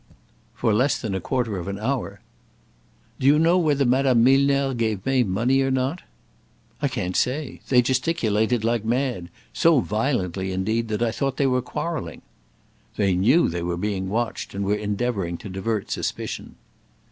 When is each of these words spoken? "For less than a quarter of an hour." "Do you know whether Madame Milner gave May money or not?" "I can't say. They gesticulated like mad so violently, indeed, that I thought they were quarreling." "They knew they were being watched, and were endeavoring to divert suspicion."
"For 0.55 0.73
less 0.73 0.99
than 0.99 1.13
a 1.13 1.21
quarter 1.21 1.57
of 1.59 1.67
an 1.67 1.77
hour." 1.77 2.21
"Do 3.19 3.27
you 3.27 3.37
know 3.37 3.59
whether 3.59 3.85
Madame 3.85 4.23
Milner 4.23 4.73
gave 4.73 5.05
May 5.05 5.21
money 5.21 5.61
or 5.61 5.69
not?" 5.69 6.01
"I 6.81 6.87
can't 6.87 7.15
say. 7.15 7.61
They 7.69 7.83
gesticulated 7.83 8.63
like 8.63 8.83
mad 8.83 9.29
so 9.53 9.79
violently, 9.79 10.51
indeed, 10.51 10.87
that 10.87 11.03
I 11.03 11.11
thought 11.11 11.37
they 11.37 11.45
were 11.45 11.61
quarreling." 11.61 12.23
"They 12.95 13.13
knew 13.13 13.47
they 13.47 13.61
were 13.61 13.77
being 13.77 14.09
watched, 14.09 14.55
and 14.55 14.65
were 14.65 14.73
endeavoring 14.73 15.37
to 15.37 15.49
divert 15.49 15.91
suspicion." 15.91 16.55